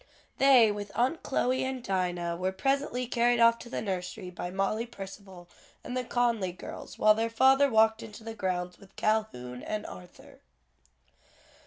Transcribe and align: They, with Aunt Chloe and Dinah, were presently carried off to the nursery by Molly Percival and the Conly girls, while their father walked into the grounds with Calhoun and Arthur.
They, 0.39 0.71
with 0.71 0.91
Aunt 0.95 1.21
Chloe 1.21 1.63
and 1.63 1.83
Dinah, 1.83 2.35
were 2.35 2.51
presently 2.51 3.05
carried 3.05 3.39
off 3.39 3.59
to 3.59 3.69
the 3.69 3.83
nursery 3.83 4.31
by 4.31 4.49
Molly 4.49 4.87
Percival 4.87 5.47
and 5.83 5.95
the 5.95 6.03
Conly 6.03 6.51
girls, 6.53 6.97
while 6.97 7.13
their 7.13 7.29
father 7.29 7.69
walked 7.69 8.01
into 8.01 8.23
the 8.23 8.33
grounds 8.33 8.79
with 8.79 8.95
Calhoun 8.95 9.61
and 9.61 9.85
Arthur. 9.85 10.39